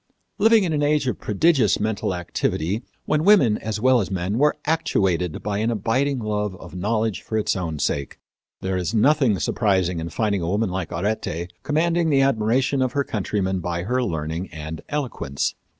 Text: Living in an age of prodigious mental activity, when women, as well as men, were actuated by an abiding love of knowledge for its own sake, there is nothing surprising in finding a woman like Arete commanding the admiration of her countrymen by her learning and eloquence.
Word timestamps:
Living 0.39 0.63
in 0.63 0.73
an 0.73 0.81
age 0.81 1.05
of 1.07 1.19
prodigious 1.19 1.79
mental 1.79 2.15
activity, 2.15 2.81
when 3.05 3.23
women, 3.23 3.55
as 3.59 3.79
well 3.79 4.01
as 4.01 4.09
men, 4.09 4.39
were 4.39 4.57
actuated 4.65 5.43
by 5.43 5.59
an 5.59 5.69
abiding 5.69 6.17
love 6.17 6.55
of 6.55 6.73
knowledge 6.73 7.21
for 7.21 7.37
its 7.37 7.55
own 7.55 7.77
sake, 7.77 8.17
there 8.61 8.75
is 8.75 8.95
nothing 8.95 9.37
surprising 9.37 9.99
in 9.99 10.09
finding 10.09 10.41
a 10.41 10.49
woman 10.49 10.71
like 10.71 10.91
Arete 10.91 11.53
commanding 11.61 12.09
the 12.09 12.21
admiration 12.21 12.81
of 12.81 12.93
her 12.93 13.03
countrymen 13.03 13.59
by 13.59 13.83
her 13.83 14.01
learning 14.01 14.49
and 14.51 14.81
eloquence. 14.89 15.53